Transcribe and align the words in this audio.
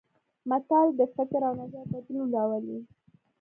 متل 0.49 0.87
د 0.99 1.01
فکر 1.15 1.41
او 1.47 1.53
نظر 1.61 1.83
بدلون 1.91 2.27
راولي 2.35 2.77